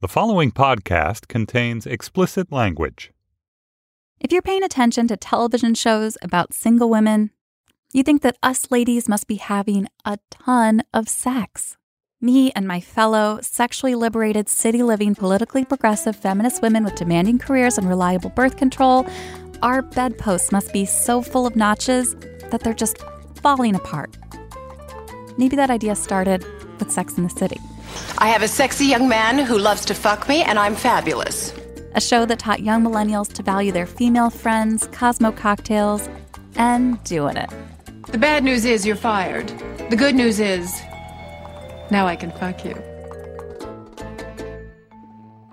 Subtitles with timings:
[0.00, 3.10] The following podcast contains explicit language.
[4.20, 7.32] If you're paying attention to television shows about single women,
[7.92, 11.76] you think that us ladies must be having a ton of sex.
[12.20, 17.76] Me and my fellow sexually liberated, city living, politically progressive feminist women with demanding careers
[17.76, 19.04] and reliable birth control,
[19.62, 22.14] our bedposts must be so full of notches
[22.52, 22.98] that they're just
[23.42, 24.16] falling apart.
[25.36, 26.46] Maybe that idea started
[26.78, 27.58] with Sex and the City.
[28.18, 31.52] I have a sexy young man who loves to fuck me, and I'm fabulous.
[31.94, 36.08] A show that taught young millennials to value their female friends, Cosmo cocktails,
[36.56, 37.50] and doing it.
[38.08, 39.48] The bad news is you're fired.
[39.90, 40.80] The good news is
[41.90, 42.74] now I can fuck you.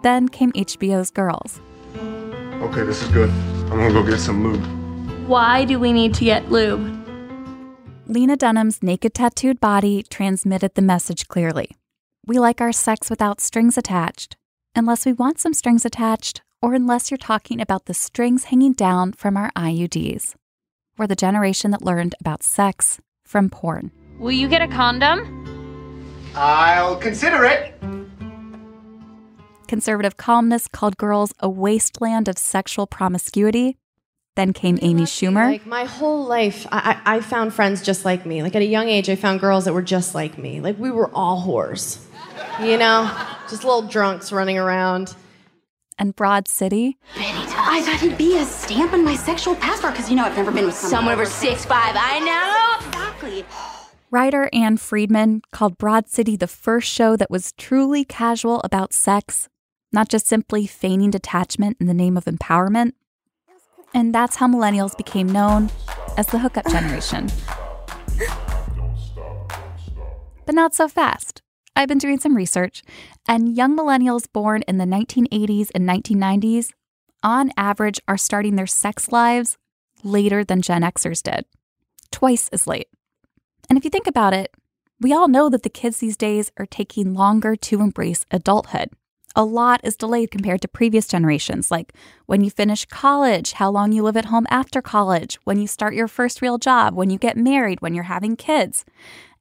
[0.04, 1.60] Then came HBO's Girls.
[2.62, 3.30] Okay, this is good.
[3.30, 4.64] I'm gonna go get some lube.
[5.28, 7.02] Why do we need to get lube?
[8.08, 11.72] Lena Dunham's naked tattooed body transmitted the message clearly.
[12.28, 14.36] We like our sex without strings attached,
[14.76, 19.14] unless we want some strings attached, or unless you're talking about the strings hanging down
[19.14, 20.34] from our IUDs.
[20.98, 23.92] We're the generation that learned about sex from porn.
[24.18, 26.32] Will you get a condom?
[26.36, 27.76] I'll consider it.
[29.68, 33.78] Conservative columnists called girls a wasteland of sexual promiscuity.
[34.36, 35.52] Then came Amy Schumer.
[35.52, 38.42] Like my whole life, I, I I found friends just like me.
[38.42, 40.60] Like at a young age, I found girls that were just like me.
[40.60, 42.00] Like we were all whores,
[42.62, 43.12] you know,
[43.50, 45.16] just little drunks running around.
[45.98, 46.98] and Broad City.
[47.18, 50.52] I thought he'd be a stamp on my sexual passport because you know I've never
[50.52, 51.96] been with someone, over six five.
[51.98, 53.46] I know exactly.
[54.12, 59.50] Writer Ann Friedman called Broad City the first show that was truly casual about sex,
[59.92, 62.94] not just simply feigning detachment in the name of empowerment.
[63.94, 65.70] And that's how millennials became known
[66.18, 67.30] as the hookup generation.
[70.46, 71.42] But not so fast.
[71.76, 72.84] I've been doing some research,
[73.28, 76.72] and young millennials born in the 1980s and 1990s,
[77.22, 79.58] on average, are starting their sex lives
[80.04, 81.46] later than Gen Xers did,
[82.12, 82.88] twice as late.
[83.70, 84.54] And if you think about it,
[85.02, 88.90] we all know that the kids these days are taking longer to embrace adulthood.
[89.36, 91.92] A lot is delayed compared to previous generations, like
[92.26, 95.94] when you finish college, how long you live at home after college, when you start
[95.94, 98.86] your first real job, when you get married, when you're having kids.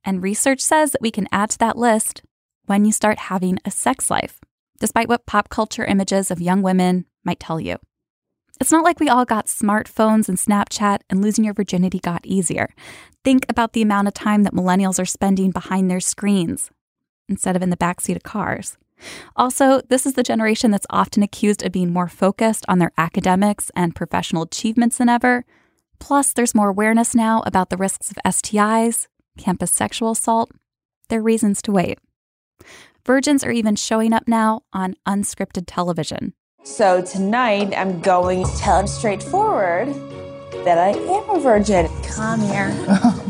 [0.04, 2.22] And research says that we can add to that list
[2.66, 4.40] when you start having a sex life,
[4.80, 7.78] despite what pop culture images of young women might tell you.
[8.60, 12.72] It's not like we all got smartphones and Snapchat and losing your virginity got easier.
[13.24, 16.70] Think about the amount of time that millennials are spending behind their screens
[17.28, 18.76] instead of in the backseat of cars.
[19.34, 23.70] Also, this is the generation that's often accused of being more focused on their academics
[23.74, 25.44] and professional achievements than ever.
[25.98, 29.08] Plus, there's more awareness now about the risks of STIs,
[29.38, 30.50] campus sexual assault.
[31.08, 31.98] There are reasons to wait.
[33.06, 36.32] Virgins are even showing up now on unscripted television.
[36.62, 39.88] So tonight I'm going to tell him straightforward
[40.64, 41.88] that I am a virgin.
[42.04, 42.72] Come here.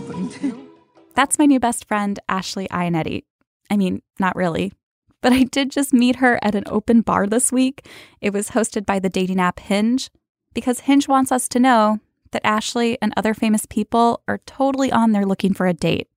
[0.47, 0.71] Oh,
[1.15, 3.23] That's my new best friend, Ashley Iaconetti.
[3.71, 4.73] I mean, not really,
[5.21, 7.89] but I did just meet her at an open bar this week.
[8.21, 10.11] It was hosted by the dating app Hinge
[10.55, 11.99] because Hinge wants us to know
[12.35, 16.09] that Ashley and other famous people are totally on there looking for a date.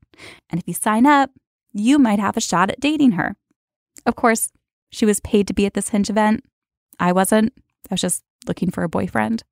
[0.49, 1.31] And if you sign up,
[1.73, 3.35] you might have a shot at dating her.
[4.05, 4.51] Of course,
[4.91, 6.43] she was paid to be at this Hinge event.
[6.99, 7.53] I wasn't.
[7.89, 9.43] I was just looking for a boyfriend.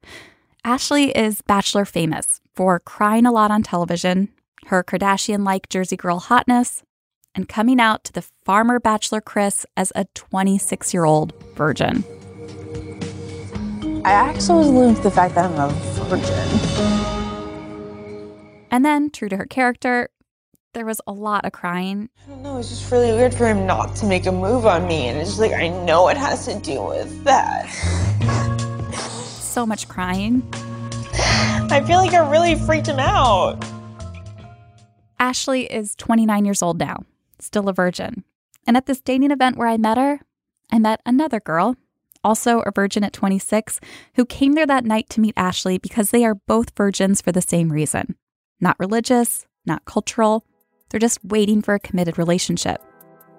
[0.64, 4.30] Ashley is bachelor famous for crying a lot on television,
[4.68, 6.84] her Kardashian like Jersey girl hotness,
[7.36, 12.04] and coming out to the farmer bachelor Chris as a 26 year old virgin.
[14.06, 16.34] I actually was to the fact that I'm a virgin.
[18.72, 20.10] And then, true to her character,
[20.74, 22.10] there was a lot of crying.
[22.26, 24.88] I don't know, it's just really weird for him not to make a move on
[24.88, 25.08] me.
[25.08, 27.70] And it's just like, I know it has to do with that.
[29.56, 30.44] So much crying.
[31.72, 33.64] I feel like I really freaked him out.
[35.18, 37.06] Ashley is 29 years old now,
[37.40, 38.26] still a virgin.
[38.68, 40.20] And at this dating event where I met her,
[40.72, 41.78] I met another girl,
[42.26, 43.80] also a virgin at 26,
[44.16, 47.42] who came there that night to meet Ashley because they are both virgins for the
[47.42, 48.16] same reason
[48.62, 50.46] not religious, not cultural.
[50.90, 52.82] They're just waiting for a committed relationship.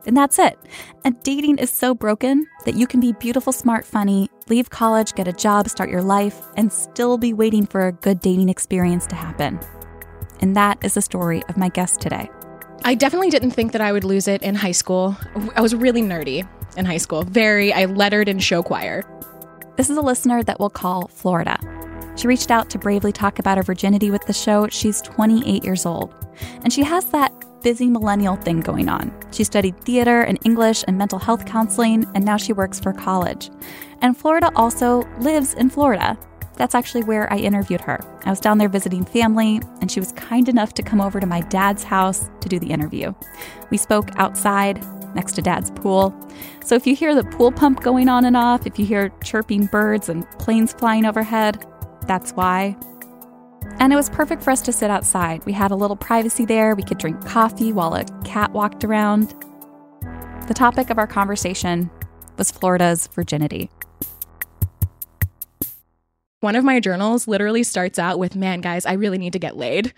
[0.07, 0.57] And that's it.
[1.05, 5.27] And dating is so broken that you can be beautiful, smart, funny, leave college, get
[5.27, 9.17] a job, start your life, and still be waiting for a good dating experience to
[9.17, 9.59] happen.
[10.41, 12.31] And that is the story of my guest today.
[12.85, 15.17] I definitely didn't think that I would lose it in high school.
[15.55, 16.47] I was really nerdy
[16.77, 17.23] in high school.
[17.23, 19.05] Very, I lettered in show choir.
[19.77, 21.59] This is a listener that we'll call Florida.
[22.17, 24.69] She reached out to bravely talk about her virginity with the show.
[24.69, 26.15] She's 28 years old.
[26.63, 27.33] And she has that
[27.63, 29.13] busy millennial thing going on.
[29.33, 33.51] She studied theater and English and mental health counseling, and now she works for college.
[34.01, 36.17] And Florida also lives in Florida.
[36.57, 38.01] That's actually where I interviewed her.
[38.25, 41.27] I was down there visiting family, and she was kind enough to come over to
[41.27, 43.13] my dad's house to do the interview.
[43.71, 44.83] We spoke outside
[45.15, 46.15] next to dad's pool.
[46.65, 49.67] So if you hear the pool pump going on and off, if you hear chirping
[49.67, 51.67] birds and planes flying overhead,
[52.07, 52.77] that's why.
[53.79, 55.45] And it was perfect for us to sit outside.
[55.45, 56.75] We had a little privacy there.
[56.75, 59.35] We could drink coffee while a cat walked around.
[60.47, 61.91] The topic of our conversation
[62.39, 63.71] was Florida's virginity.
[66.47, 69.57] One of my journals literally starts out with, "Man, guys, I really need to get
[69.57, 69.93] laid."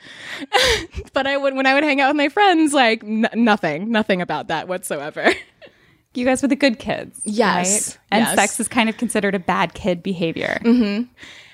[1.12, 4.22] but I would when I would hang out with my friends, like n- nothing, nothing
[4.22, 5.32] about that whatsoever.
[6.14, 7.20] You guys were the good kids.
[7.24, 7.68] Yes.
[7.68, 7.98] right?
[8.10, 8.34] And Yes.
[8.34, 10.58] sex is kind of considered a bad kid behavior.
[10.62, 11.02] hmm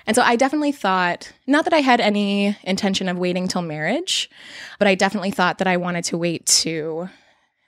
[0.06, 4.30] And so I definitely thought, not that I had any intention of waiting till marriage,
[4.78, 7.08] but I definitely thought that I wanted to wait to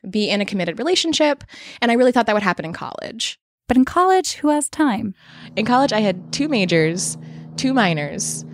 [0.09, 1.43] be in a committed relationship.
[1.83, 3.39] And I really thought that would happen in college.
[3.69, 5.15] But in college, who has time?
[5.57, 7.19] In college, I had two majors,
[7.57, 8.45] two minors.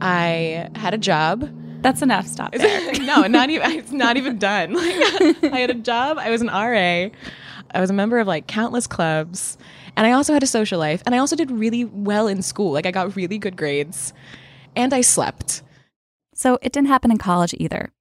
[0.00, 1.48] I had a job.
[1.82, 2.26] That's enough.
[2.26, 2.92] Stop there.
[3.00, 3.70] no, not even.
[3.72, 4.72] It's not even done.
[5.42, 6.18] Like, I had a job.
[6.18, 7.08] I was an RA.
[7.74, 9.56] I was a member of like countless clubs,
[9.96, 11.02] and I also had a social life.
[11.06, 12.72] And I also did really well in school.
[12.72, 14.12] Like I got really good grades,
[14.76, 15.62] and I slept.
[16.34, 17.92] So it didn't happen in college either.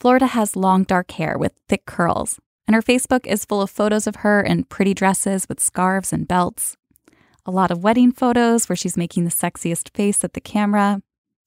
[0.00, 4.06] Florida has long dark hair with thick curls, and her Facebook is full of photos
[4.06, 6.76] of her in pretty dresses with scarves and belts.
[7.46, 11.00] A lot of wedding photos where she's making the sexiest face at the camera.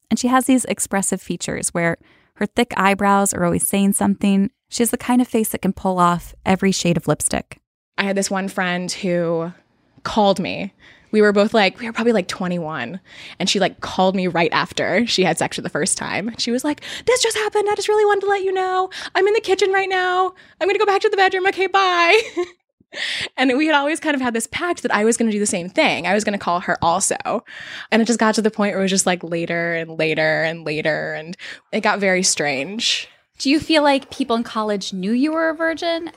[0.10, 1.98] And she has these expressive features where
[2.38, 4.50] her thick eyebrows are always saying something.
[4.70, 7.60] She has the kind of face that can pull off every shade of lipstick.
[8.00, 9.54] I had this one friend who
[10.02, 10.74] called me.
[11.12, 13.00] We were both like, we were probably like 21.
[13.40, 16.34] And she like called me right after she had sex for the first time.
[16.38, 17.68] She was like, this just happened.
[17.70, 18.90] I just really wanted to let you know.
[19.16, 20.34] I'm in the kitchen right now.
[20.60, 21.48] I'm going to go back to the bedroom.
[21.48, 22.22] Okay, bye.
[23.38, 25.40] and we had always kind of had this pact that I was going to do
[25.40, 26.08] the same thing.
[26.08, 27.44] I was going to call her also.
[27.92, 30.44] And it just got to the point where it was just like later and later
[30.44, 31.14] and later.
[31.14, 31.38] And
[31.72, 33.08] it got very strange.
[33.38, 36.12] Do you feel like people in college knew you were a virgin?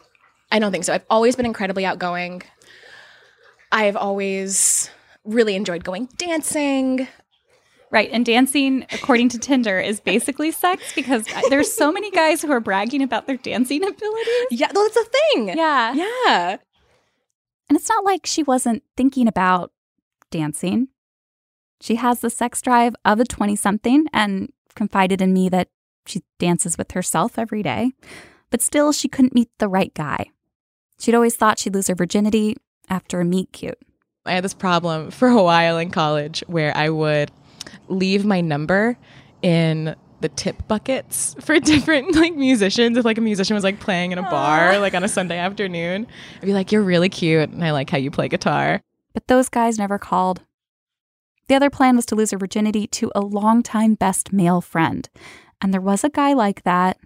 [0.52, 0.92] I don't think so.
[0.92, 2.42] I've always been incredibly outgoing.
[3.74, 4.88] I've always
[5.24, 7.08] really enjoyed going dancing.
[7.90, 8.08] Right.
[8.12, 12.60] And dancing, according to Tinder, is basically sex because there's so many guys who are
[12.60, 14.46] bragging about their dancing abilities.
[14.50, 15.48] Yeah, well, that's a thing.
[15.48, 15.92] Yeah.
[15.94, 16.56] Yeah.
[17.68, 19.72] And it's not like she wasn't thinking about
[20.30, 20.88] dancing.
[21.80, 25.68] She has the sex drive of a 20 something and confided in me that
[26.06, 27.92] she dances with herself every day.
[28.50, 30.26] But still, she couldn't meet the right guy.
[31.00, 32.56] She'd always thought she'd lose her virginity
[32.88, 33.78] after a meet cute.
[34.26, 37.30] I had this problem for a while in college where I would
[37.88, 38.96] leave my number
[39.42, 42.96] in the tip buckets for different like musicians.
[42.96, 46.06] If like a musician was like playing in a bar like on a Sunday afternoon,
[46.40, 48.80] I'd be like, "You're really cute, and I like how you play guitar."
[49.12, 50.42] But those guys never called.
[51.48, 55.08] The other plan was to lose her virginity to a longtime best male friend.
[55.60, 56.98] And there was a guy like that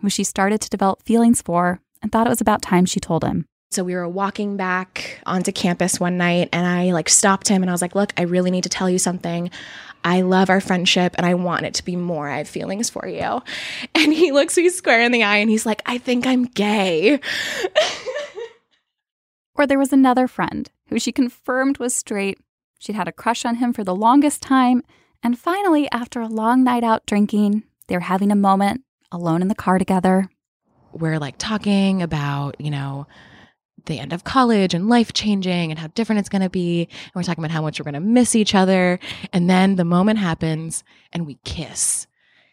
[0.00, 3.24] who she started to develop feelings for and thought it was about time she told
[3.24, 3.46] him.
[3.70, 7.70] So we were walking back onto campus one night and I like stopped him and
[7.70, 9.48] I was like, "Look, I really need to tell you something.
[10.02, 12.28] I love our friendship and I want it to be more.
[12.28, 13.42] I have feelings for you."
[13.94, 17.20] And he looks me square in the eye and he's like, "I think I'm gay."
[19.56, 22.38] Or there was another friend who she confirmed was straight.
[22.78, 24.82] She'd had a crush on him for the longest time.
[25.22, 29.48] And finally, after a long night out drinking, they were having a moment alone in
[29.48, 30.30] the car together.
[30.92, 33.06] We're like talking about, you know,
[33.86, 36.88] the end of college and life changing and how different it's going to be.
[36.90, 38.98] And we're talking about how much we're going to miss each other.
[39.32, 42.06] And then the moment happens and we kiss.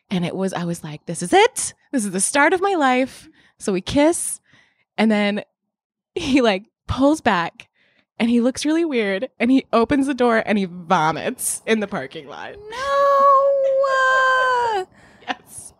[0.10, 1.74] And it was, I was like, this is it.
[1.92, 3.28] This is the start of my life.
[3.58, 4.40] So we kiss.
[4.98, 5.44] And then
[6.16, 7.68] he like pulls back
[8.20, 11.88] and he looks really weird and he opens the door and he vomits in the
[11.88, 12.54] parking lot.
[12.70, 13.24] No!
[15.28, 15.74] Yes.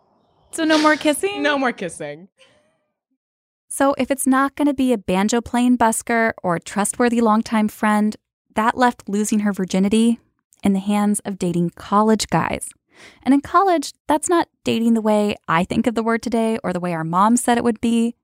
[0.50, 1.42] So, no more kissing?
[1.42, 2.28] No more kissing.
[3.78, 7.68] So, if it's not going to be a banjo playing busker or a trustworthy longtime
[7.68, 8.16] friend,
[8.56, 10.18] that left losing her virginity
[10.64, 12.70] in the hands of dating college guys.
[13.22, 16.72] And in college, that's not dating the way I think of the word today or
[16.72, 18.16] the way our mom said it would be.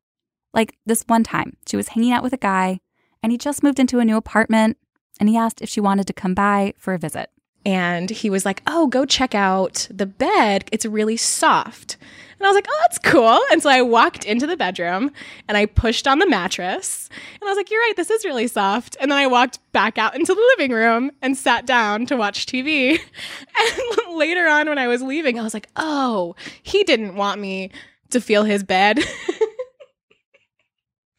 [0.52, 2.80] Like this one time, she was hanging out with a guy
[3.22, 4.76] and he just moved into a new apartment
[5.20, 7.30] and he asked if she wanted to come by for a visit.
[7.64, 10.64] and he was like, "Oh, go check out the bed.
[10.72, 11.96] It's really soft."
[12.38, 15.10] And I was like, "Oh, that's cool." And so I walked into the bedroom
[15.48, 17.08] and I pushed on the mattress.
[17.40, 19.98] And I was like, "You're right, this is really soft." And then I walked back
[19.98, 22.98] out into the living room and sat down to watch TV.
[23.56, 27.70] And later on when I was leaving, I was like, "Oh, he didn't want me
[28.10, 28.98] to feel his bed."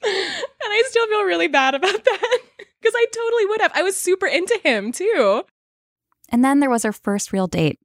[0.08, 2.40] And I still feel really bad about that
[2.82, 3.72] because I totally would have.
[3.74, 5.44] I was super into him too.
[6.30, 7.80] And then there was her first real date.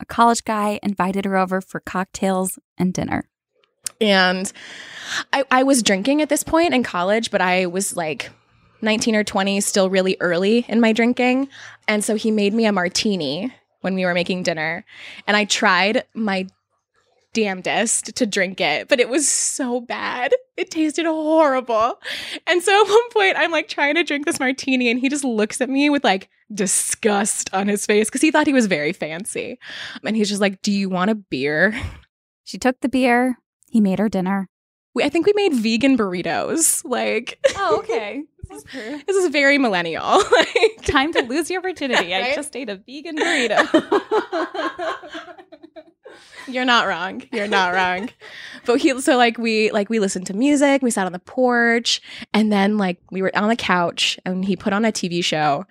[0.00, 3.28] A college guy invited her over for cocktails and dinner.
[4.00, 4.50] And
[5.32, 8.30] I, I was drinking at this point in college, but I was like
[8.82, 11.48] 19 or 20, still really early in my drinking.
[11.86, 13.52] And so he made me a martini
[13.82, 14.84] when we were making dinner.
[15.26, 16.46] And I tried my
[17.32, 20.34] damnedest to drink it, but it was so bad.
[20.56, 22.00] It tasted horrible.
[22.46, 25.24] And so at one point, I'm like trying to drink this martini, and he just
[25.24, 28.92] looks at me with like disgust on his face because he thought he was very
[28.92, 29.58] fancy.
[30.04, 31.74] And he's just like, Do you want a beer?
[32.42, 33.38] She took the beer.
[33.70, 34.48] He made her dinner.
[34.92, 36.82] We, I think we made vegan burritos.
[36.84, 38.24] Like, Oh, okay.
[38.48, 40.02] This is this is very millennial.
[40.32, 42.12] like, time to lose your virginity.
[42.12, 43.68] I just ate a vegan burrito.
[46.46, 47.22] You're not wrong.
[47.32, 48.10] You're not wrong.
[48.64, 52.00] But he so like we like we listened to music, we sat on the porch,
[52.32, 55.66] and then like we were on the couch and he put on a TV show.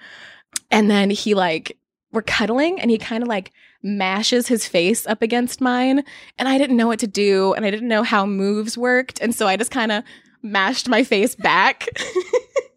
[0.72, 1.78] And then he like
[2.12, 6.04] we're cuddling and he kind of like mashes his face up against mine
[6.38, 9.34] and I didn't know what to do and I didn't know how moves worked and
[9.34, 10.04] so I just kind of
[10.42, 11.88] mashed my face back.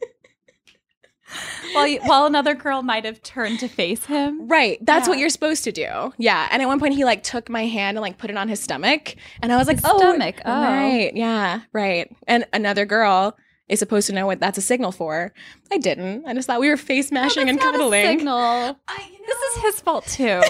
[1.73, 4.49] while, you, while another girl might have turned to face him.
[4.49, 4.79] Right.
[4.85, 6.13] That's what you're supposed to do.
[6.19, 6.49] Yeah.
[6.51, 8.61] And at one point he like took my hand and like put it on his
[8.61, 9.17] stomach.
[9.41, 10.41] And I was like, His oh, stomach.
[10.45, 10.51] Oh.
[10.51, 11.13] Right.
[11.15, 11.61] Yeah.
[11.73, 12.15] Right.
[12.27, 13.37] And another girl
[13.69, 15.33] is supposed to know what that's a signal for.
[15.71, 16.27] I didn't.
[16.27, 18.07] I just thought we were face oh, mashing and That's not a cuddling.
[18.07, 18.79] signal.
[19.27, 20.41] This is his fault too.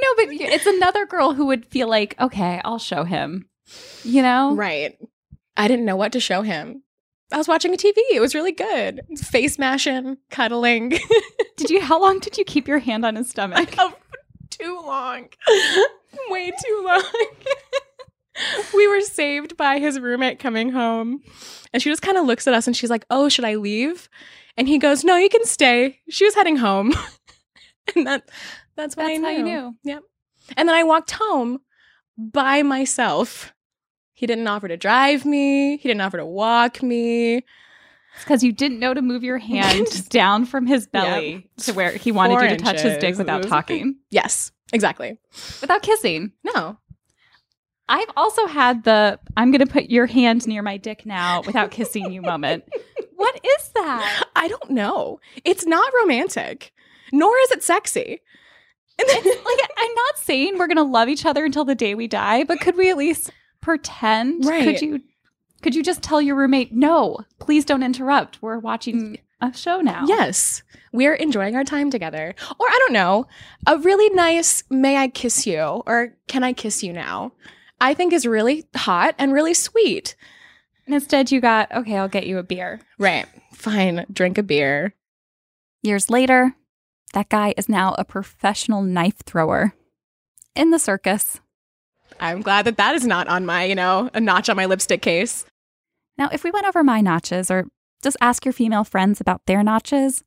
[0.00, 3.48] no, but it's another girl who would feel like, okay, I'll show him.
[4.02, 4.54] You know?
[4.54, 4.98] Right.
[5.56, 6.82] I didn't know what to show him.
[7.32, 7.94] I was watching a TV.
[8.12, 9.02] It was really good.
[9.18, 10.90] Face mashing, cuddling.
[11.56, 11.80] Did you?
[11.80, 13.74] How long did you keep your hand on his stomach?
[13.78, 13.92] Oh,
[14.50, 15.28] too long.
[16.30, 17.02] Way too long.
[18.74, 21.20] we were saved by his roommate coming home.
[21.72, 24.08] And she just kind of looks at us and she's like, Oh, should I leave?
[24.56, 25.98] And he goes, No, you can stay.
[26.08, 26.94] She was heading home.
[27.94, 28.28] and that
[28.76, 29.24] that's what I knew.
[29.24, 29.76] how you knew.
[29.84, 30.02] Yep.
[30.56, 31.60] And then I walked home
[32.16, 33.52] by myself.
[34.20, 35.78] He didn't offer to drive me.
[35.78, 37.36] He didn't offer to walk me.
[37.36, 41.92] It's because you didn't know to move your hand down from his belly to where
[41.92, 45.16] he wanted Four you to touch his dick without talking, Yes, exactly.
[45.62, 46.32] without kissing.
[46.44, 46.76] No.
[47.88, 51.70] I've also had the I'm going to put your hand near my dick now without
[51.78, 52.64] kissing you moment.
[53.16, 54.24] What is that?
[54.36, 55.18] I don't know.
[55.46, 56.74] It's not romantic,
[57.10, 58.20] nor is it sexy.
[59.00, 62.44] Like I'm not saying we're going to love each other until the day we die,
[62.44, 64.44] but could we at least pretend?
[64.44, 64.64] Right.
[64.64, 65.00] Could you
[65.62, 68.40] could you just tell your roommate, "No, please don't interrupt.
[68.40, 69.18] We're watching mm.
[69.40, 70.62] a show now." Yes,
[70.92, 72.34] we're enjoying our time together.
[72.58, 73.26] Or I don't know,
[73.66, 77.32] a really nice "May I kiss you?" or "Can I kiss you now?"
[77.80, 80.16] I think is really hot and really sweet.
[80.86, 83.26] And instead you got, "Okay, I'll get you a beer." Right.
[83.52, 84.06] Fine.
[84.12, 84.94] Drink a beer.
[85.82, 86.54] Years later,
[87.12, 89.74] that guy is now a professional knife thrower
[90.54, 91.40] in the circus.
[92.20, 95.02] I'm glad that that is not on my, you know, a notch on my lipstick
[95.02, 95.46] case.
[96.18, 97.66] Now, if we went over my notches or
[98.02, 100.22] just ask your female friends about their notches,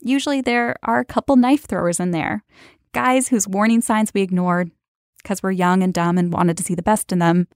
[0.00, 2.44] usually there are a couple knife throwers in there.
[2.92, 4.70] Guys whose warning signs we ignored
[5.22, 7.48] because we're young and dumb and wanted to see the best in them.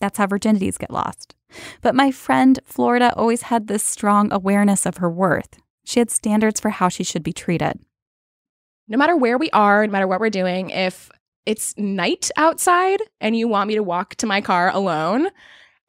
[0.00, 1.34] That's how virginities get lost.
[1.82, 5.60] But my friend Florida always had this strong awareness of her worth.
[5.84, 7.78] She had standards for how she should be treated.
[8.88, 11.10] No matter where we are, no matter what we're doing, if
[11.46, 15.28] it's night outside and you want me to walk to my car alone,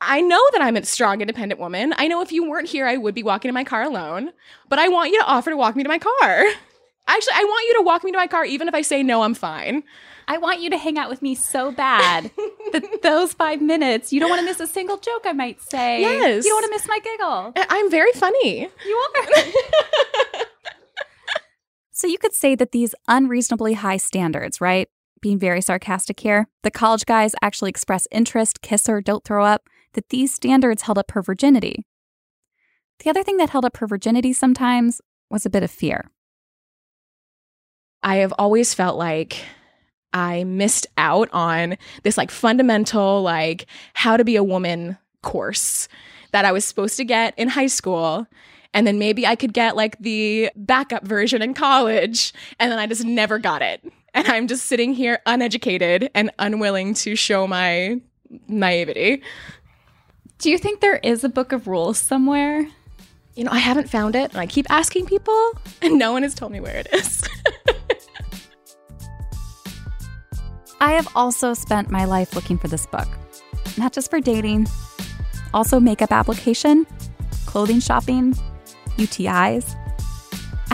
[0.01, 1.93] I know that I'm a strong, independent woman.
[1.97, 4.31] I know if you weren't here, I would be walking to my car alone,
[4.69, 6.11] but I want you to offer to walk me to my car.
[7.07, 9.21] Actually, I want you to walk me to my car, even if I say no,
[9.21, 9.83] I'm fine.
[10.27, 12.31] I want you to hang out with me so bad
[12.71, 16.01] that those five minutes, you don't want to miss a single joke I might say.
[16.01, 16.43] Yes.
[16.43, 17.53] You don't want to miss my giggle.
[17.69, 18.67] I'm very funny.
[18.85, 20.41] You are.
[21.91, 24.89] so you could say that these unreasonably high standards, right?
[25.25, 29.67] Being very sarcastic here, the college guys actually express interest, kiss her, don't throw up,
[29.93, 31.83] that these standards held up her virginity.
[33.03, 35.01] The other thing that held up her virginity sometimes
[35.31, 36.11] was a bit of fear.
[38.03, 39.43] I have always felt like
[40.13, 43.65] I missed out on this like fundamental like
[43.95, 45.87] how to be a woman course
[46.33, 48.27] that I was supposed to get in high school
[48.75, 52.85] and then maybe I could get like the backup version in college and then I
[52.85, 53.83] just never got it.
[54.15, 57.99] And I'm just sitting here uneducated and unwilling to show my
[58.47, 59.21] naivety.
[60.39, 62.65] Do you think there is a book of rules somewhere?
[63.35, 66.33] You know, I haven't found it and I keep asking people and no one has
[66.33, 67.27] told me where it is.
[70.79, 73.07] I have also spent my life looking for this book,
[73.77, 74.67] not just for dating,
[75.53, 76.87] also makeup application,
[77.45, 78.33] clothing shopping,
[78.97, 79.75] UTIs.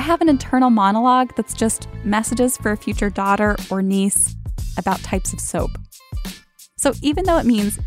[0.01, 4.35] I have an internal monologue that's just messages for a future daughter or niece
[4.75, 5.69] about types of soap.
[6.79, 7.77] So even though it means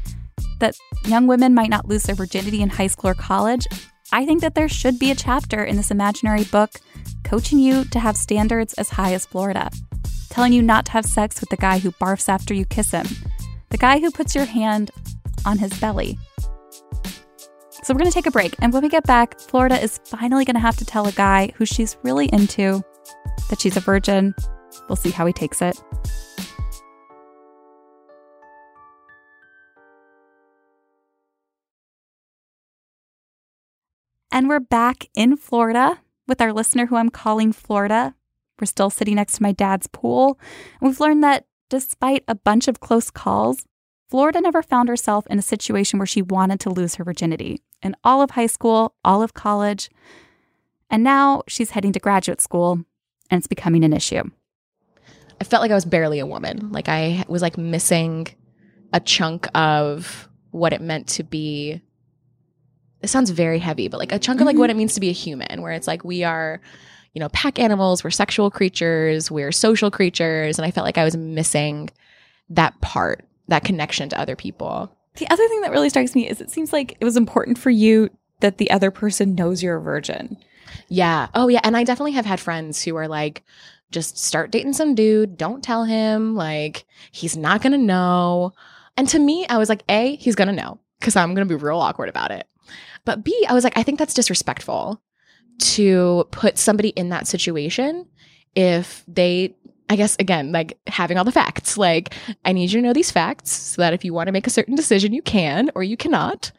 [0.60, 3.66] that young women might not lose their virginity in high school or college,
[4.12, 6.70] I think that there should be a chapter in this imaginary book
[7.24, 9.68] coaching you to have standards as high as Florida,
[10.30, 13.08] telling you not to have sex with the guy who barfs after you kiss him,
[13.70, 14.92] the guy who puts your hand
[15.44, 16.16] on his belly.
[17.84, 18.54] So we're going to take a break.
[18.60, 21.52] And when we get back, Florida is finally going to have to tell a guy
[21.56, 22.82] who she's really into
[23.50, 24.34] that she's a virgin.
[24.88, 25.78] We'll see how he takes it.
[34.32, 38.14] And we're back in Florida with our listener who I'm calling Florida.
[38.58, 40.40] We're still sitting next to my dad's pool.
[40.80, 43.66] We've learned that despite a bunch of close calls,
[44.08, 47.94] Florida never found herself in a situation where she wanted to lose her virginity in
[48.02, 49.90] all of high school, all of college.
[50.90, 52.84] And now she's heading to graduate school
[53.30, 54.22] and it's becoming an issue.
[55.40, 56.72] I felt like I was barely a woman.
[56.72, 58.28] Like I was like missing
[58.92, 61.82] a chunk of what it meant to be.
[63.02, 64.78] It sounds very heavy, but like a chunk of like what it mm-hmm.
[64.78, 66.60] means to be a human, where it's like we are,
[67.12, 70.58] you know, pack animals, we're sexual creatures, we're social creatures.
[70.58, 71.90] And I felt like I was missing
[72.50, 74.96] that part, that connection to other people.
[75.16, 77.70] The other thing that really strikes me is it seems like it was important for
[77.70, 80.36] you that the other person knows you're a virgin.
[80.88, 81.28] Yeah.
[81.34, 81.60] Oh, yeah.
[81.62, 83.44] And I definitely have had friends who are like,
[83.90, 85.36] just start dating some dude.
[85.36, 86.34] Don't tell him.
[86.34, 88.52] Like, he's not going to know.
[88.96, 91.58] And to me, I was like, A, he's going to know because I'm going to
[91.58, 92.48] be real awkward about it.
[93.04, 95.00] But B, I was like, I think that's disrespectful
[95.58, 98.06] to put somebody in that situation
[98.56, 99.54] if they
[99.88, 101.76] I guess again, like having all the facts.
[101.76, 102.14] Like,
[102.44, 104.50] I need you to know these facts so that if you want to make a
[104.50, 106.52] certain decision, you can or you cannot.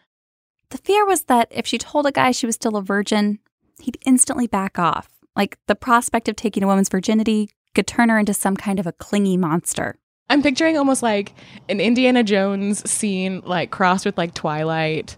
[0.69, 3.39] The fear was that if she told a guy she was still a virgin,
[3.79, 5.09] he'd instantly back off.
[5.35, 8.87] Like the prospect of taking a woman's virginity could turn her into some kind of
[8.87, 9.97] a clingy monster.
[10.29, 11.33] I'm picturing almost like
[11.69, 15.17] an Indiana Jones scene, like crossed with like Twilight,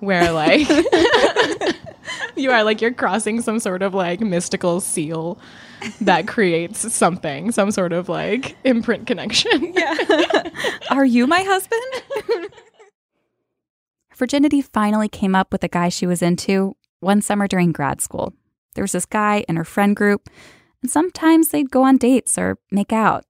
[0.00, 0.68] where like
[2.36, 5.38] you are like you're crossing some sort of like mystical seal
[6.00, 9.74] that creates something, some sort of like imprint connection.
[9.76, 10.50] Yeah.
[10.90, 11.82] are you my husband?
[14.14, 18.32] Virginity finally came up with a guy she was into one summer during grad school.
[18.74, 20.30] There was this guy in her friend group,
[20.82, 23.24] and sometimes they'd go on dates or make out,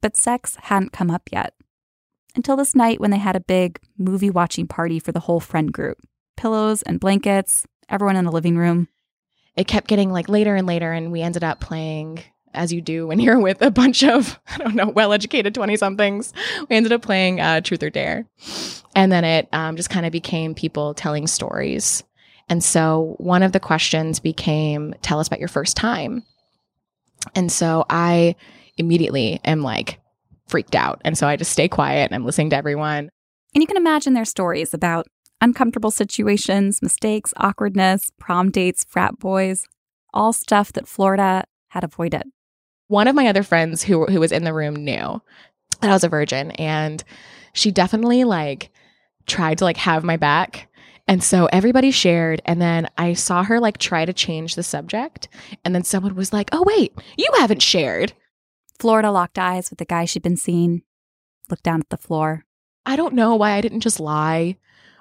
[0.00, 1.54] but sex hadn't come up yet.
[2.38, 5.72] Until this night when they had a big movie watching party for the whole friend
[5.72, 5.98] group
[6.36, 8.86] pillows and blankets, everyone in the living room.
[9.56, 12.22] It kept getting like later and later, and we ended up playing
[12.54, 15.76] as you do when you're with a bunch of I don't know well educated twenty
[15.76, 16.32] somethings.
[16.70, 18.24] We ended up playing uh, Truth or Dare,
[18.94, 22.04] and then it um, just kind of became people telling stories.
[22.48, 26.22] And so one of the questions became, "Tell us about your first time."
[27.34, 28.36] And so I
[28.76, 29.98] immediately am like
[30.48, 33.10] freaked out, and so I just stay quiet and I'm listening to everyone.
[33.54, 35.06] And you can imagine their stories about
[35.40, 39.66] uncomfortable situations, mistakes, awkwardness, prom dates, frat boys,
[40.12, 42.24] all stuff that Florida had avoided.
[42.88, 45.20] One of my other friends who who was in the room knew
[45.80, 47.04] that I was a virgin and
[47.52, 48.70] she definitely like
[49.26, 50.68] tried to like have my back.
[51.06, 55.28] And so everybody shared and then I saw her like try to change the subject
[55.64, 58.12] and then someone was like, "Oh wait, you haven't shared."
[58.78, 60.82] Florida locked eyes with the guy she'd been seeing,
[61.50, 62.44] looked down at the floor.
[62.86, 64.56] I don't know why I didn't just lie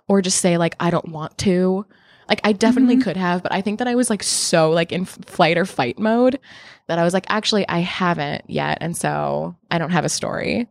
[0.08, 1.86] or just say like I don't want to.
[2.28, 3.04] Like I definitely Mhm.
[3.04, 5.98] could have, but I think that I was like so like in flight or fight
[6.00, 6.40] mode
[6.88, 10.68] that I was like actually I haven't yet and so I don't have a story.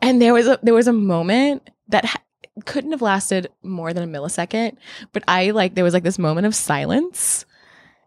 [0.00, 2.22] And there was a there was a moment that ha-
[2.64, 4.76] couldn't have lasted more than a millisecond,
[5.12, 7.44] but I like there was like this moment of silence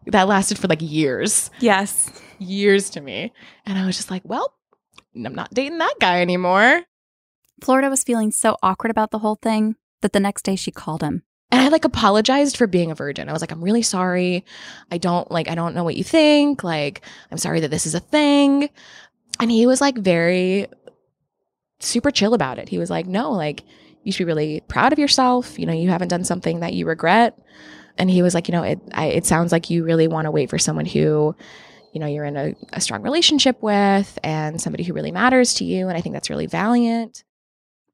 [0.06, 1.50] that lasted for like years.
[1.60, 2.10] Yes.
[2.38, 3.32] Years to me.
[3.66, 4.54] And I was just like, well,
[5.14, 6.82] I'm not dating that guy anymore.
[7.62, 11.02] Florida was feeling so awkward about the whole thing that the next day she called
[11.02, 11.22] him.
[11.52, 13.28] And I like apologized for being a virgin.
[13.28, 14.44] I was like, I'm really sorry.
[14.90, 16.62] I don't like, I don't know what you think.
[16.62, 18.70] Like, I'm sorry that this is a thing.
[19.40, 20.68] And he was like very
[21.80, 22.68] super chill about it.
[22.68, 23.64] He was like, no, like,
[24.04, 25.58] you should be really proud of yourself.
[25.58, 27.38] You know, you haven't done something that you regret.
[27.98, 30.30] And he was like, you know, it, I, it sounds like you really want to
[30.30, 31.34] wait for someone who,
[31.92, 35.64] you know, you're in a, a strong relationship with and somebody who really matters to
[35.64, 35.88] you.
[35.88, 37.24] And I think that's really valiant.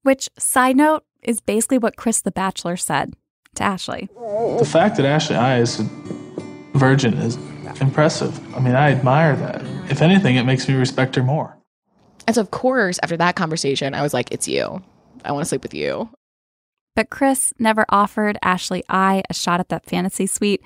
[0.02, 3.14] Which, side note, is basically what Chris the Bachelor said
[3.56, 4.08] to Ashley.
[4.14, 5.84] The fact that Ashley I is a
[6.74, 7.36] virgin is
[7.80, 8.38] impressive.
[8.54, 9.62] I mean, I admire that.
[9.90, 11.56] If anything, it makes me respect her more.
[12.26, 14.82] And so, of course, after that conversation, I was like, it's you.
[15.24, 16.08] I want to sleep with you.
[16.96, 20.62] But Chris never offered Ashley I a shot at that fantasy suite,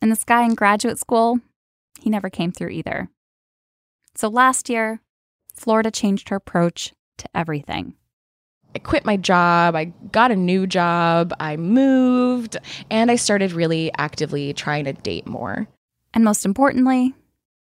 [0.00, 1.38] and this guy in graduate school,
[2.00, 3.10] he never came through either.
[4.16, 5.02] So last year,
[5.54, 7.94] Florida changed her approach to everything.
[8.74, 12.56] I quit my job, I got a new job, I moved,
[12.90, 15.68] and I started really actively trying to date more.
[16.14, 17.14] And most importantly,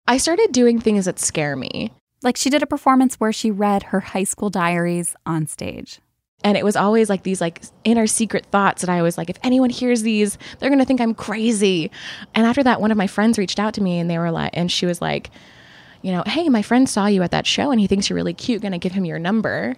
[0.08, 1.91] I started doing things that scare me.
[2.21, 5.99] Like she did a performance where she read her high school diaries on stage.
[6.43, 9.38] And it was always like these like inner secret thoughts that I was like, if
[9.43, 11.89] anyone hears these, they're gonna think I'm crazy.
[12.36, 14.51] And after that, one of my friends reached out to me and they were like,
[14.53, 15.29] and she was like,
[16.01, 18.34] you know, hey, my friend saw you at that show and he thinks you're really
[18.34, 18.62] cute.
[18.62, 19.75] Gonna give him your number.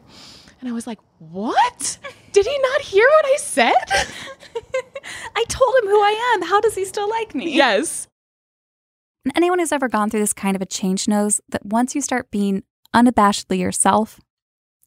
[0.60, 1.98] And I was like, what?
[2.32, 3.74] Did he not hear what I said?
[5.36, 6.42] I told him who I am.
[6.48, 7.56] How does he still like me?
[7.56, 8.08] Yes.
[9.24, 12.02] And anyone who's ever gone through this kind of a change knows that once you
[12.02, 14.20] start being unabashedly yourself,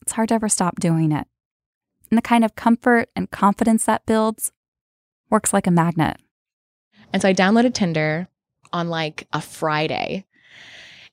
[0.03, 1.27] it's hard to ever stop doing it.
[2.11, 4.53] And the kind of comfort and confidence that builds
[5.31, 6.17] works like a magnet.
[7.13, 8.29] And so I downloaded Tinder
[8.73, 10.25] on like a Friday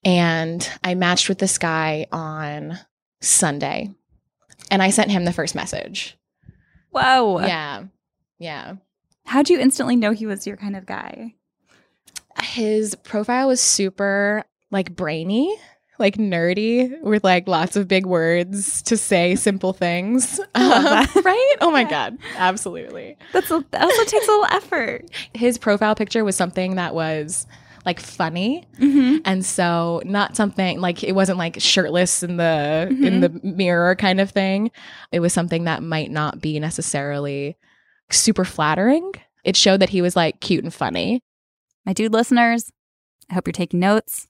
[0.04, 2.78] and I matched with this guy on
[3.22, 3.90] Sunday
[4.70, 6.18] and I sent him the first message.
[6.92, 7.40] Whoa.
[7.42, 7.86] Yeah.
[8.40, 8.76] Yeah.
[9.26, 11.34] How'd you instantly know he was your kind of guy?
[12.42, 15.56] His profile was super like brainy,
[16.00, 20.40] like nerdy, with like lots of big words to say simple things.
[20.54, 21.56] Uh, right?
[21.62, 21.90] Oh my yeah.
[21.90, 22.18] God.
[22.36, 23.18] Absolutely.
[23.34, 25.06] That's a, that also takes a little effort.
[25.34, 27.48] His profile picture was something that was
[27.86, 29.18] like funny mm-hmm.
[29.26, 33.04] and so not something like it wasn't like shirtless in the mm-hmm.
[33.04, 34.72] in the mirror kind of thing
[35.12, 37.56] it was something that might not be necessarily
[38.10, 39.12] super flattering
[39.44, 41.22] it showed that he was like cute and funny
[41.86, 42.72] my dude listeners
[43.30, 44.28] i hope you're taking notes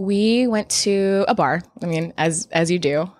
[0.00, 3.10] we went to a bar i mean as as you do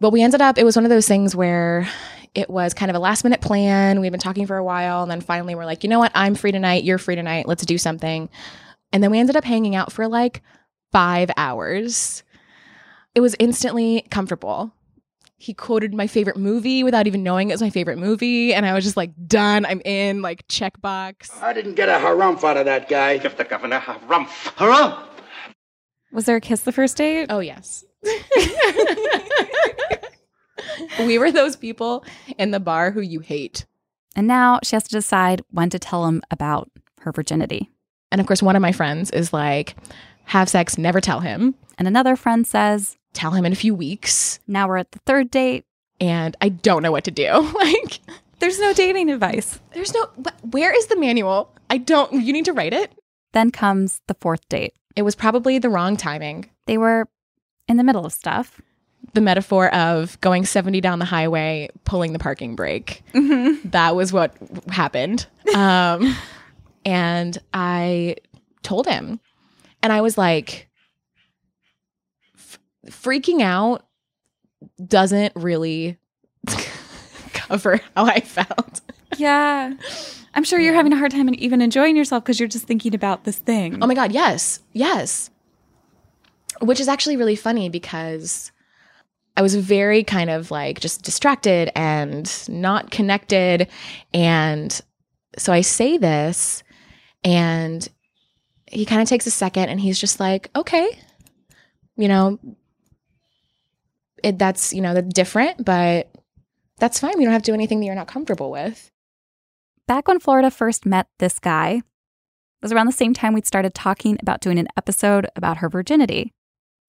[0.00, 1.88] but we ended up it was one of those things where
[2.34, 4.00] it was kind of a last minute plan.
[4.00, 5.02] We'd been talking for a while.
[5.02, 6.12] And then finally, we're like, you know what?
[6.14, 6.84] I'm free tonight.
[6.84, 7.46] You're free tonight.
[7.46, 8.28] Let's do something.
[8.92, 10.42] And then we ended up hanging out for like
[10.92, 12.22] five hours.
[13.14, 14.72] It was instantly comfortable.
[15.36, 18.54] He quoted my favorite movie without even knowing it was my favorite movie.
[18.54, 19.66] And I was just like, done.
[19.66, 21.42] I'm in, like, checkbox.
[21.42, 23.18] I didn't get a harumph out of that guy.
[23.18, 24.28] Give the governor harumph.
[24.56, 25.13] Harumph!
[26.14, 27.26] Was there a kiss the first date?
[27.28, 27.84] Oh, yes.
[31.00, 32.04] we were those people
[32.38, 33.66] in the bar who you hate.
[34.14, 37.68] And now she has to decide when to tell him about her virginity.
[38.12, 39.74] And of course, one of my friends is like,
[40.26, 41.56] have sex, never tell him.
[41.78, 44.38] And another friend says, tell him in a few weeks.
[44.46, 45.64] Now we're at the third date.
[46.00, 47.28] And I don't know what to do.
[47.54, 47.98] like,
[48.38, 49.58] there's no dating advice.
[49.72, 50.06] There's no,
[50.52, 51.52] where is the manual?
[51.68, 52.92] I don't, you need to write it.
[53.32, 54.74] Then comes the fourth date.
[54.96, 56.50] It was probably the wrong timing.
[56.66, 57.08] They were
[57.68, 58.60] in the middle of stuff
[59.12, 63.02] the metaphor of going 70 down the highway, pulling the parking brake.
[63.12, 63.68] Mm-hmm.
[63.70, 64.34] That was what
[64.68, 65.26] happened.
[65.54, 66.16] Um,
[66.84, 68.16] and I
[68.62, 69.20] told him,
[69.82, 70.68] and I was like,
[72.36, 73.86] f- freaking out
[74.84, 75.98] doesn't really
[77.32, 78.80] cover how I felt.
[79.18, 79.74] Yeah.
[80.34, 83.24] I'm sure you're having a hard time even enjoying yourself because you're just thinking about
[83.24, 83.78] this thing.
[83.80, 84.60] Oh my God, yes.
[84.72, 85.30] Yes.
[86.60, 88.50] Which is actually really funny because
[89.36, 93.68] I was very kind of like just distracted and not connected.
[94.12, 94.80] And
[95.38, 96.62] so I say this,
[97.24, 97.88] and
[98.66, 100.98] he kind of takes a second and he's just like, okay,
[101.96, 102.38] you know,
[104.22, 106.10] it, that's, you know, different, but
[106.78, 107.14] that's fine.
[107.18, 108.90] We don't have to do anything that you're not comfortable with.
[109.86, 111.82] Back when Florida first met this guy,
[112.62, 116.32] was around the same time we'd started talking about doing an episode about her virginity.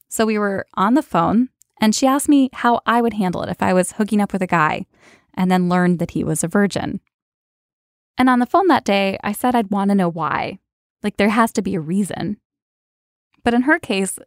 [0.07, 1.49] So we were on the phone
[1.81, 4.41] and she asked me how I would handle it if I was hooking up with
[4.41, 4.85] a guy
[5.33, 7.01] and then learned that he was a virgin.
[8.17, 10.59] And on the phone that day, I said I'd want to know why.
[11.03, 12.37] Like, there has to be a reason.
[13.43, 14.17] But in her case,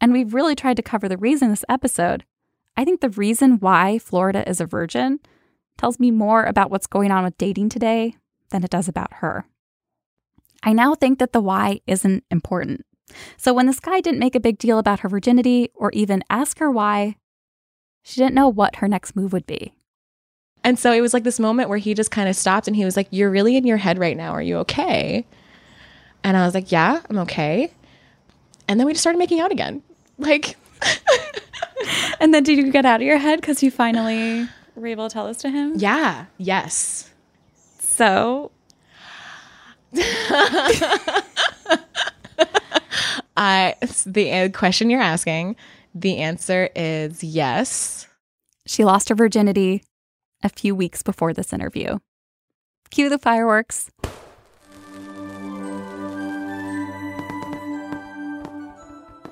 [0.00, 2.24] and we've really tried to cover the reason this episode,
[2.76, 5.18] I think the reason why Florida is a virgin
[5.84, 8.16] tells me more about what's going on with dating today
[8.48, 9.44] than it does about her.
[10.62, 12.86] I now think that the why isn't important.
[13.36, 16.58] So when this guy didn't make a big deal about her virginity or even ask
[16.58, 17.16] her why,
[18.02, 19.74] she didn't know what her next move would be.
[20.62, 22.86] And so it was like this moment where he just kind of stopped and he
[22.86, 24.32] was like, You're really in your head right now.
[24.32, 25.26] Are you okay?
[26.22, 27.70] And I was like, Yeah, I'm okay.
[28.68, 29.82] And then we just started making out again.
[30.16, 30.56] Like,
[32.20, 35.12] and then did you get out of your head because you finally were able to
[35.12, 35.74] tell this to him?
[35.76, 37.10] Yeah, yes.
[37.78, 38.50] So.
[43.36, 43.74] I
[44.06, 45.56] the question you're asking,
[45.94, 48.08] the answer is yes.
[48.66, 49.84] She lost her virginity
[50.42, 51.98] a few weeks before this interview.
[52.90, 53.90] Cue the fireworks.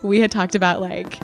[0.03, 1.21] We had talked about like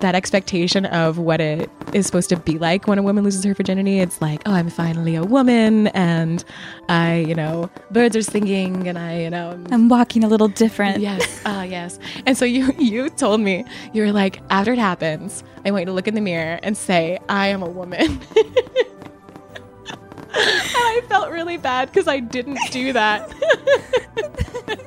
[0.00, 3.54] that expectation of what it is supposed to be like when a woman loses her
[3.54, 4.00] virginity.
[4.00, 6.44] It's like, oh, I'm finally a woman, and
[6.88, 11.00] I, you know, birds are singing, and I, you know, I'm walking a little different.
[11.00, 11.98] Yes, ah, uh, yes.
[12.26, 15.86] And so you, you told me you were like, after it happens, I want you
[15.86, 18.20] to look in the mirror and say, I am a woman.
[20.36, 23.32] and I felt really bad because I didn't do that.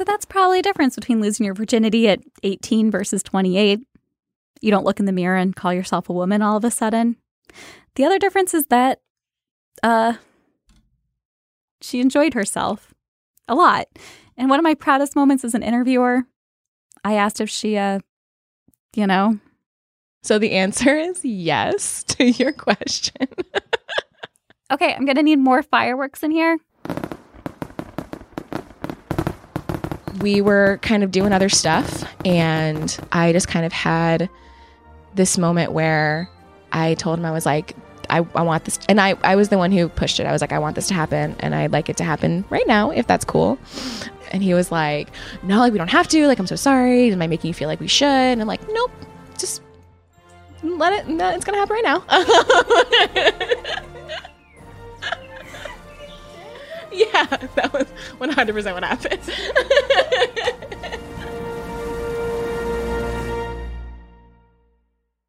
[0.00, 3.80] So that's probably a difference between losing your virginity at 18 versus 28.
[4.62, 7.16] You don't look in the mirror and call yourself a woman all of a sudden.
[7.96, 9.02] The other difference is that
[9.82, 10.14] uh
[11.82, 12.94] she enjoyed herself
[13.46, 13.88] a lot.
[14.38, 16.22] And one of my proudest moments as an interviewer,
[17.04, 17.98] I asked if she uh
[18.96, 19.38] you know,
[20.22, 23.28] so the answer is yes to your question.
[24.72, 26.56] okay, I'm going to need more fireworks in here.
[30.20, 34.28] We were kind of doing other stuff and I just kind of had
[35.14, 36.28] this moment where
[36.72, 37.74] I told him I was like
[38.08, 40.26] I, I want this and I, I was the one who pushed it.
[40.26, 42.66] I was like, I want this to happen and I'd like it to happen right
[42.66, 43.58] now if that's cool.
[44.32, 45.08] And he was like,
[45.42, 47.12] No, like we don't have to, like I'm so sorry.
[47.12, 48.06] Am I making you feel like we should?
[48.06, 48.90] And I'm like, Nope,
[49.38, 49.62] just
[50.62, 53.80] let it no, it's gonna happen right now.
[56.92, 57.86] yeah, that was
[58.18, 59.20] 100% what happened.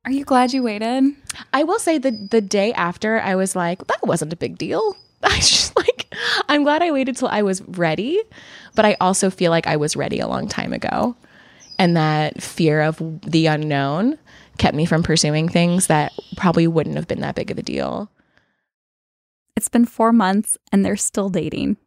[0.04, 1.14] Are you glad you waited?
[1.54, 4.98] I will say the the day after I was like, that wasn't a big deal.
[5.24, 6.14] I just like
[6.50, 8.20] I'm glad I waited till I was ready,
[8.76, 11.16] but I also feel like I was ready a long time ago.
[11.78, 14.18] And that fear of the unknown
[14.58, 18.10] kept me from pursuing things that probably wouldn't have been that big of a deal.
[19.56, 21.78] It's been four months and they're still dating.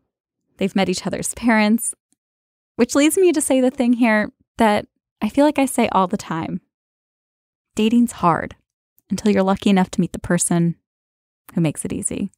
[0.59, 1.94] They've met each other's parents,
[2.77, 4.87] which leads me to say the thing here that
[5.22, 6.61] I feel like I say all the time
[7.74, 8.55] dating's hard
[9.11, 10.77] until you're lucky enough to meet the person
[11.55, 12.31] who makes it easy.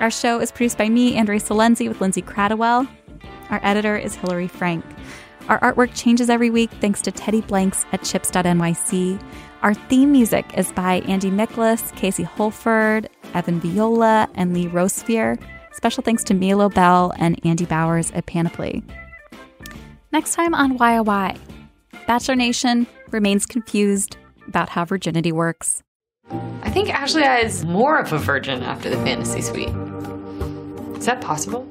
[0.00, 2.88] Our show is produced by me, Andrea Silenzi, with Lindsay Cradwell.
[3.50, 4.84] Our editor is Hillary Frank.
[5.50, 9.20] Our artwork changes every week thanks to Teddy Blanks at chips.nyc.
[9.62, 15.38] Our theme music is by Andy Miklas, Casey Holford, Evan Viola, and Lee Rosevere.
[15.72, 18.84] Special thanks to Mia Lobel and Andy Bowers at Panoply.
[20.12, 21.36] Next time on Why,
[22.06, 25.82] Bachelor Nation remains confused about how virginity works.
[26.62, 29.74] I think Ashley is more of a virgin after the fantasy suite.
[30.96, 31.68] Is that possible?